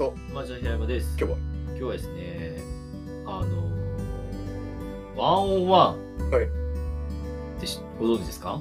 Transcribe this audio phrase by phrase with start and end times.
[0.00, 1.14] と、まあ、じゃあ平山です。
[1.18, 1.38] 今日は。
[1.66, 2.62] 今日はですね、
[3.26, 8.58] あのー、ワンオンワンはいってしご存知ですか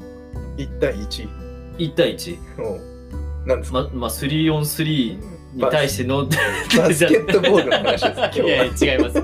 [0.57, 1.29] ？1対1。
[1.77, 2.37] ?1 対1。
[2.61, 6.25] おうなんですか、ま、まあ、3 on 3に対しての、
[6.77, 8.65] バスケットボールの話です、今日いやは。
[8.65, 9.17] いや違います。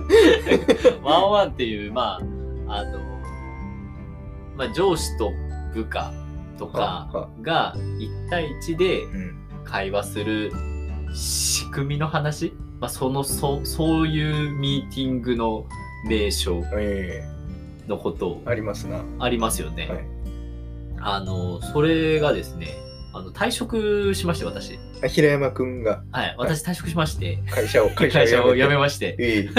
[1.04, 2.21] ワンオンワンっていう、ま
[2.70, 3.02] あ、あのー、
[4.55, 5.34] まあ、上司と
[5.73, 6.13] 部下
[6.58, 9.45] とかが1対1でうん。
[9.66, 10.52] 会話する
[11.16, 15.66] 仕組みの話、まあ、そのそそういうミーティングの
[16.08, 17.24] 名称え
[17.88, 19.04] のことえありますな。
[19.20, 19.88] ありますよね。
[19.88, 20.05] はい。
[21.00, 22.76] あのそれがですね
[23.14, 24.78] あの退職しまして私。
[25.04, 26.04] あ平山くんが。
[26.12, 29.16] はい私退職しまして、会社を、 会会社を辞めまして。
[29.18, 29.50] ええ。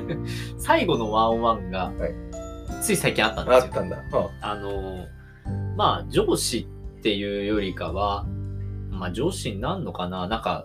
[0.56, 2.14] 最後のワンワンが、はい。
[2.80, 3.64] つい最近あったんですよ。
[3.64, 3.96] あったんだ。
[4.10, 5.06] はあの
[5.76, 6.66] まあ上司
[6.98, 8.24] っていうよりかは
[8.90, 10.26] まあ上司になんのかな？
[10.26, 10.64] なんか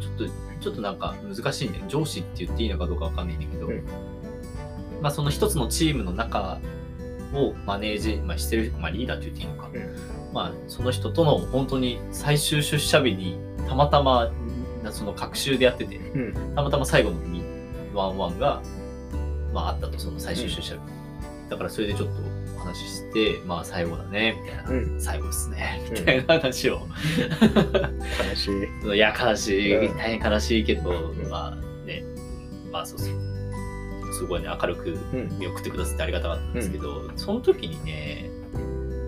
[0.00, 0.24] ちょっと
[0.60, 1.82] ちょっとなんか難しいね。
[1.88, 3.84] 上司って言っていいのかどうかわかんないんだけど、うん。
[5.00, 6.58] まあその一つのチームの中
[7.32, 10.34] をマネージ、まあ、してる、まあ、リーダーって言っていいのか、うん。
[10.34, 14.30] まあその人との本当に最終出社日にたまたま
[14.82, 16.54] なその学習でやっててうん。
[16.54, 17.42] たまたま最後のに
[17.94, 18.62] ワンワンが、
[19.52, 20.80] まあ、あったと、その最終出社日。
[21.48, 24.70] だからそれでちょっとお話しして、まあ最後だね、みたいな。
[24.70, 26.80] うん最後ですね、うんみたいな話を。
[28.28, 28.94] 悲しい。
[28.96, 32.02] いや、悲しい、うん大変悲しいけど、んまあね、
[32.72, 34.12] まあそうそう。
[34.12, 35.38] すごいね、明るくうん。
[35.38, 38.30] 見送ってくださってありがたかったんですけど、その時にね、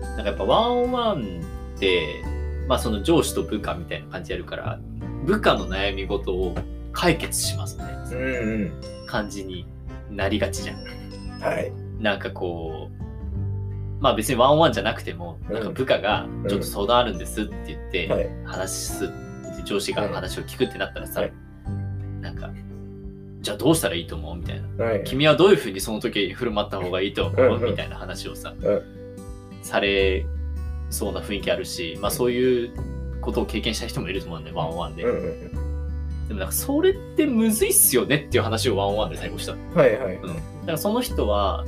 [0.01, 1.41] なんかやっぱワンオンワン
[1.75, 2.23] って、
[2.67, 4.79] まあその上司と部下みたいな感じでやるから、
[5.25, 6.55] 部下の悩み事を
[6.91, 7.85] 解決しますね。
[8.11, 8.71] うん
[9.07, 9.65] 感じに
[10.09, 10.77] なりがちじゃん。
[10.77, 11.39] うん。
[11.41, 11.71] はい。
[11.99, 13.02] なんかこう、
[14.03, 18.29] まあ別にワンワンじゃなくても、うんなんか部下がうんちょっと相談あるんですって言って、はい。
[18.43, 19.13] 話す、
[19.63, 21.33] 上司が話を聞くってなったらさ、はい
[22.19, 22.51] なんか、
[23.39, 24.83] じゃあどうしたらいいと思うみたいな。
[24.85, 25.03] はい。
[25.05, 28.83] 君はどういうふうにその時振る舞った方がいいと思う、みたいな話をさ、う
[29.61, 30.25] され
[30.89, 32.71] そうな雰囲気あるし、まあそういう
[33.21, 35.03] ことを経験した人もいると思うんで、ワンワンで。
[35.03, 39.53] でもなんかそれってむずいっすよねっていう話をワンワンで最後した。
[39.53, 39.73] うん。
[39.73, 40.15] はいはい。
[40.15, 40.41] うん、だか
[40.73, 41.63] らその人は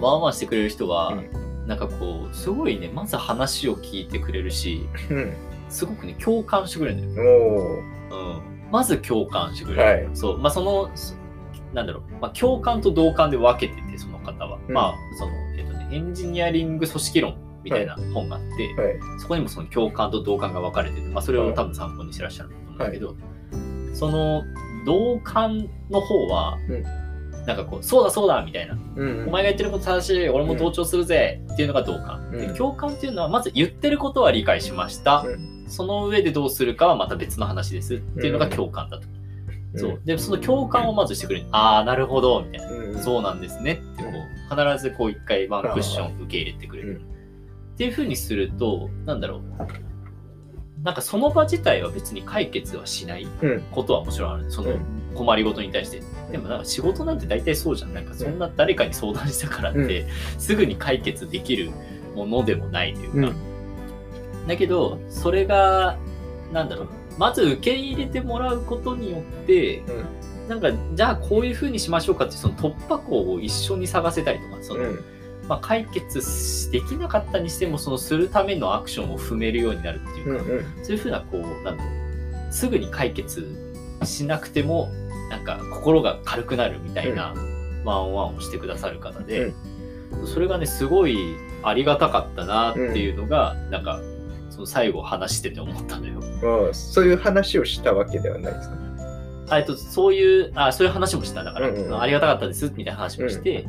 [0.00, 5.32] ワンワンしてくれる人は、うなんかこうすごいねまず話を聞いてくれるしうん。
[5.68, 7.82] すごくね共感してくれるんだよ。
[8.10, 10.16] うん、まず共感してくれる、はい。
[10.16, 10.38] そう。
[10.38, 11.14] まあそのそ
[11.72, 14.74] なんだろう、まあ、共感と同感で分けててその方は、うん。
[14.74, 19.20] まあそのえっとねエンジニアリング組織論みたいな本があって、はい。
[19.20, 23.14] そこにもその共感と同感が分かれてて、まあ、それを多分参考にしてらっしゃると思うんだけど、
[23.94, 24.42] その
[24.86, 26.84] 同感の方は、うん
[27.46, 32.28] なんかこうそうだそうだみたいなうんお前が言ってること正しい、俺も同調するぜっていうのが同感。
[32.32, 35.20] うんで共感っていうのは、まず言ってることは理解しました。
[35.26, 39.06] うんその上でどうするかはまた別の話ですっていうのが共感だと。
[39.76, 40.00] そう。
[40.04, 41.46] で、その共感をまずしてくれる。
[41.52, 42.76] ああ、なるほど、みたいな。
[42.76, 42.98] うん。
[42.98, 47.00] そうなんですねって、こう、必ずこう一回ワンクッション受け入れてくれる。
[47.04, 47.10] うん
[47.80, 49.42] っていうふうにすると、なんだろう。
[50.82, 53.60] なんかその場自体は別に解決はしないうん。
[53.70, 54.50] ことはもちろんある。
[54.50, 54.80] そのうん
[55.14, 56.02] 困りごとに対して。
[56.30, 57.92] でもなんか仕事なんて大体そうじゃん。
[57.92, 60.06] なんかそんな誰かに相談したからって、
[60.38, 61.70] すぐに解決できる
[62.14, 63.28] ものでもないというか。
[63.28, 63.36] うん
[64.48, 65.98] だけど、それが、
[66.52, 66.88] なんだろう。
[67.18, 69.82] まず受け入れてもらうことによって、
[70.48, 75.04] なんか、じゃあこういうふうにしましょうかって、その突破口を一緒に探せたりとか、その、うん。
[75.50, 80.50] まあ、解決できなかったにしても、そのするためのアクションを踏めるようになるっていうか、うん。
[80.50, 80.84] うん。
[80.84, 81.78] そういうふうな、こう、なん
[82.52, 83.44] すぐに解決
[84.04, 84.88] しなくても、
[85.28, 87.34] なんか心が軽くなるみたいな
[87.84, 89.52] ワンオンワンをしてくださる方で、
[90.24, 91.18] それがね、すごい
[91.62, 94.00] ありがたかったなっていうのが、なんか、
[94.50, 96.20] その最後話してて思ったのよ。
[96.66, 98.76] ああそういう話をしたわけではないですか？
[99.50, 101.42] あえっと、そういう、あそういう話もした。
[101.44, 103.66] だから、うんうんうんありがたかったですみたいな話もして、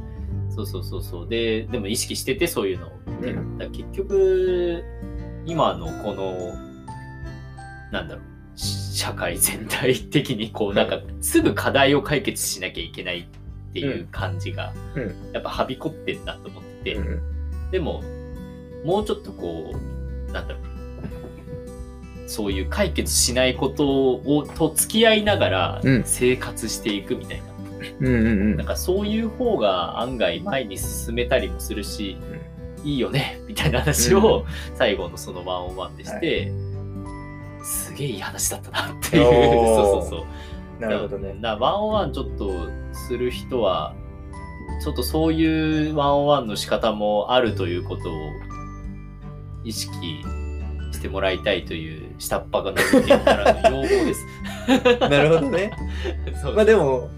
[0.55, 1.29] そうそうそうそう。
[1.29, 2.91] で、でも意識しててそういうのを。
[3.21, 3.57] でうん。
[3.57, 4.83] だ結局、
[5.45, 6.55] 今のこの、
[7.91, 15.33] なんだろう、し社会全体的にこう、なんか、すぐ課題を解決しなきゃいけないっていう感じが、うん。
[15.33, 17.21] やっぱはびこってんなと思ってて、うん。
[17.71, 18.03] でも、
[18.85, 26.03] もうちょっとこう、なんだろう、そういう解決しないことをと付き合いながらうん。
[26.05, 27.43] 生活していくみたいな、
[27.99, 32.17] うんうんなんかそういう方が案外前に進めたりもするし、
[32.83, 34.45] いいよね みたいな話を
[34.75, 36.51] 最後のそのワンオンワンでして、
[37.63, 39.23] すげえいい話だったなっていう。
[39.23, 40.25] そうそうそ
[40.79, 40.81] う。
[40.81, 41.35] なるほどね。
[41.41, 43.93] だからワンオンワンちょっとする人は、
[44.83, 48.13] ちょっとそういうワンオンワンの仕方もあるということを
[49.63, 50.23] 意識
[50.91, 54.25] してもらいたいという下っ端が伸びていからの要望です。
[55.09, 55.71] なるほどね。
[56.41, 57.09] そうまあでも、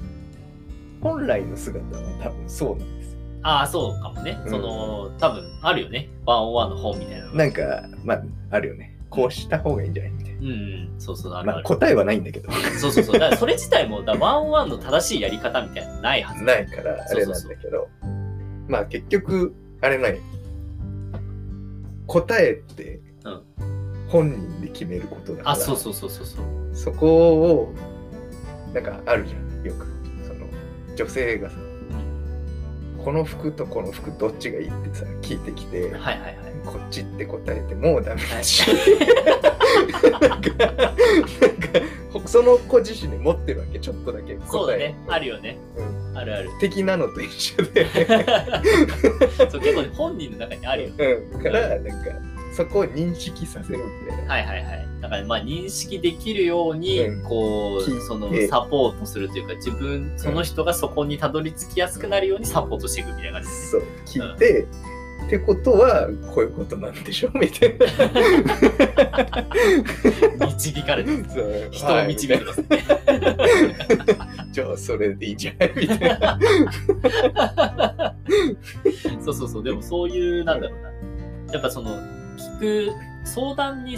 [1.04, 3.20] 本来の姿は多分そうなんですよ。
[3.44, 4.40] ああ、そうかもね。
[4.46, 6.10] うんその、多分あるよね。
[6.26, 7.38] ワンオンワンの本みたいなのが。
[7.38, 8.98] なんか、まあ、あるよね。
[9.10, 11.44] こうした方がいいんじゃないみたいうんうん、そうそう、あな。
[11.44, 11.56] るある。
[11.56, 12.52] まあ答えはないんだけど。
[12.80, 13.14] そうそうそう。
[13.14, 16.44] だからそれ自体も、だワンオンワンの正しいやり方みたいなのないはず。
[16.44, 17.88] ないからあれなんだけど。
[18.68, 20.20] まあ結局、あれない。
[22.08, 23.42] 答えってうん
[24.10, 26.46] 本人で決めることだから、あ、そうそうそうそうそう。
[26.76, 27.08] そこ
[27.42, 27.74] を、
[28.74, 29.88] なんかあるじゃん、よく。
[30.96, 31.56] 女性がさ、
[33.04, 36.38] この服とこの服どっちがいいってさ、聞いてきて、はいはいはい。
[36.66, 38.64] こっちって答えてもうダメだし、
[40.02, 40.84] なんか、なんか
[42.26, 44.48] その子自身で持ってるわけ、ちょっとだけ答え。
[44.50, 44.96] そうだね。
[45.08, 45.58] あるよね。
[45.76, 46.50] うんあるある。
[46.60, 47.86] 的なのと一緒で。
[49.50, 50.94] そう結構ね本人の中にあるよ。
[50.98, 52.12] うん、から、なんか、
[52.56, 54.34] そこを認識させるみたいな。
[54.34, 54.93] はいはいはい。
[55.04, 63.84] だからまあ認識できるように、うんこうそのてサポートするというか自分その人がそこにたどり着きやすくなるようにサポートしていくみたいな感じですね。
[63.84, 64.66] そう、聞いて、
[65.26, 67.86] ってことは、こういうことなんでしょみたいな。
[70.46, 71.26] 導かれてる。
[71.72, 72.68] 人を導いてますね。
[72.70, 76.40] はいじゃあ、それでいいんじゃないみたいな。
[79.26, 79.64] そうそうそう。
[79.64, 80.92] でもそういう、なんだろうな。
[81.54, 81.96] やっぱその、
[82.38, 82.92] 聞く、
[83.26, 83.98] 相談に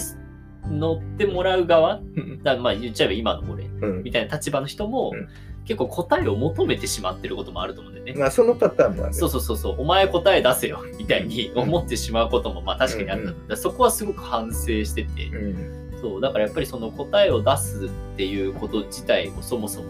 [0.69, 5.27] 乗ってもらう側うんだまあ言っちゃえば今の俺うんみたいな立場の人も、うん
[5.65, 8.13] 結構答えを求めてしまってることもあると思うんだよね。
[8.15, 9.13] まあ、そのパターンもある。
[9.13, 13.31] そうそうそうそう、お前答え出せよみたいに思ってしまうこともまあ確かにあった。
[13.31, 14.53] うんそこはすごく反省
[14.85, 15.99] してて、うん。
[15.99, 19.89] そう、だからやっぱりその答えを出すっていうこと自体をそもそも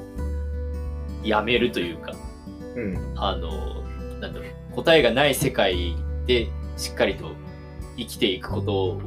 [1.23, 2.13] やめるというか、
[2.75, 3.13] うん。
[3.17, 3.83] あの、
[4.21, 5.95] なんだろう、答えがない世界
[6.25, 7.31] でしっかりと
[7.97, 9.01] 生きていくことを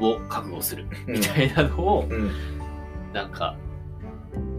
[0.00, 2.30] を覚悟するみたいなのを、うん。
[3.12, 3.56] なんか、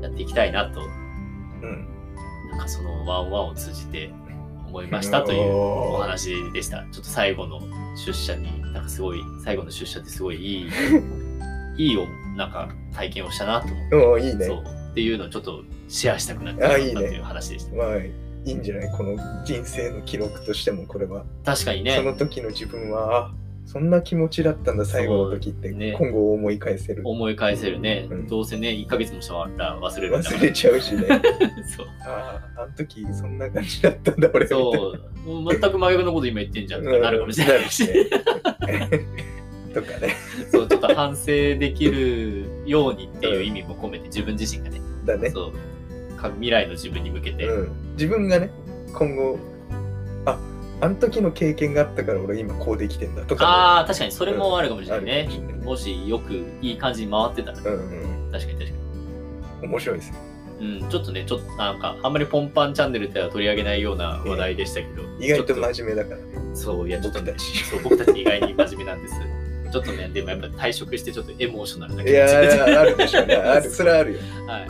[0.02, 1.88] やっていきたいなと、うん。
[2.52, 4.12] なんかそのワンワンを通じて
[4.68, 6.84] 思いましたというお話でした。
[6.92, 7.62] ちょっと最後の
[7.96, 10.70] 出社に、なんかすごい、最後の出社ってすごいいい、
[11.78, 12.06] いいお
[12.38, 14.46] なんか体験をしたなと思って、いいね。
[14.46, 14.64] そう。
[14.92, 17.76] っていうのをちょっとシェアしたくなったという話でした。
[17.76, 18.12] まあ、い
[18.46, 18.92] いんじゃない？
[18.98, 21.24] この人生の記録としても、これは。
[21.46, 21.96] 確かにね。
[21.96, 23.32] その時の自分は、あ
[23.68, 27.02] そんな気持ちだったんだ、最後の時って、ね今後思い返せる。
[27.06, 30.16] 思い返せるね、うんどうせね、1ヶ月もしたら忘れる。
[30.16, 31.02] 忘れちゃうしね。
[31.68, 31.88] そう。
[32.00, 34.48] ああ、あの時そんな感じだったんだ、俺。
[34.48, 35.30] そう。
[35.30, 37.86] もう全く真逆のこと今言ってんじゃんなるかもしれないし。
[37.86, 38.06] ね
[39.76, 40.16] とかね。
[40.50, 45.30] そう、ちょっと反省できるようにっていう意味も込めて、自分自身がね、だね。
[45.30, 45.52] そ
[46.14, 48.50] う、か未来の自分に向けて、うん、自分がね、
[48.94, 49.38] 今後、
[50.82, 55.30] ああの時の経験があったから俺今こうできてんだとかね、ああ、確かにそれもあるかもしれないね
[55.64, 58.78] もしよくいい感じに回ってたら、うんうん確かに確か
[59.64, 60.14] うん、面白いです。
[60.60, 66.56] うん、ちょっとね、ちょっとなんか、あんまりポンパンチャンネルでは取り上げないような話題でしたけど、意外と真面目だからね。
[66.56, 69.16] そう、いや、ちょっとね、僕たちそう僕たち意外に真面目なんです。
[69.72, 73.36] ちょっとね、でもやっぱ退職してちょっとエモーショナルない気持ちやでー、あるでしょうね。
[73.36, 74.20] ある、それはあるよ。
[74.48, 74.68] はい。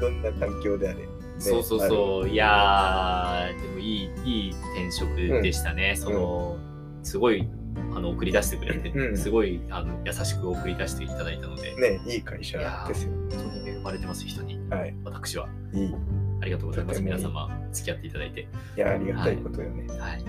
[0.00, 0.98] どんな環境であれ。
[1.44, 2.28] ねそうそうそう。
[2.28, 5.94] いやー、でもいい、いい転職でしたね。
[5.96, 6.56] その、
[7.02, 7.48] すごい、
[7.94, 13.12] あの、送り出してくれて、うんすごい、あの、優しく送り出していただいたので、ね、いい会社ですよ。
[13.12, 14.58] 本当に恵まれてます、人に。
[14.70, 14.94] はい。
[15.04, 15.48] 私は。
[15.72, 15.84] いい。
[15.84, 15.94] い
[16.40, 16.98] ありがとうございます。
[16.98, 18.48] いい皆様、付き合っていただいて。
[18.76, 19.86] や、ありがたいことよね。
[19.98, 20.24] はい。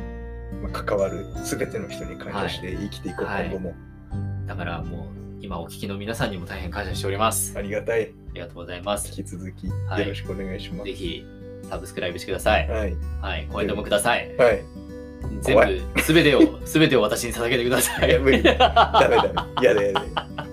[0.62, 3.76] まあ、関わるすべての人に感謝して生きていこう、はい今後も。
[4.46, 7.54] だからもう、今お聞きの皆さんにも大変感謝しております。
[7.56, 8.12] あありがたい。
[8.34, 9.10] りがとうございます。
[9.10, 10.86] 引き続きはいよろしくお願いします。
[10.86, 11.24] ぜひ、
[11.70, 12.68] サブスクライブしてください。
[12.68, 12.96] はい。
[13.22, 13.48] はい。
[13.48, 14.36] コメントもください。
[14.38, 14.64] はい。
[15.42, 15.56] 全
[15.94, 18.10] 部、すべてを、すべてを私に捧げてください。
[18.10, 18.54] いや無理ダ
[19.08, 19.68] メダメ。
[19.68, 20.05] やだやだ。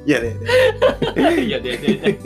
[0.06, 0.34] やだ や
[1.14, 1.30] だ。
[1.30, 2.18] いや、で、で、で。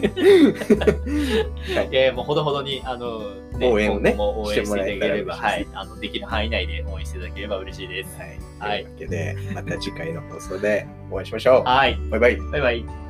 [1.74, 3.20] はいいやもうほどほどに、あの、
[3.60, 5.66] 応援をね応援していただければ、はい。
[5.72, 8.16] あの、できる範囲内で応援していただければ嬉しいです。
[8.18, 8.38] はい。
[8.58, 11.62] はいというわけで、また次回の放送でお会いしましょう。
[11.64, 11.98] はい。
[12.10, 12.36] バイバイ。
[12.36, 13.05] バイバイ。